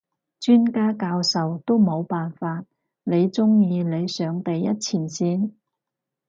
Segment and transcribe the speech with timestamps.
[0.39, 2.65] 專家教授都冇辦法，
[3.03, 5.51] 你中意你上第一前線？